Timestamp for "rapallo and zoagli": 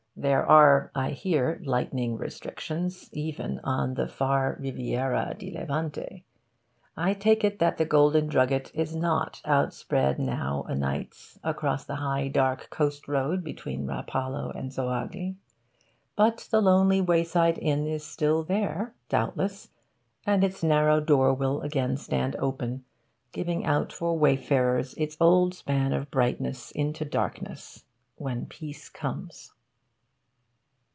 13.87-15.37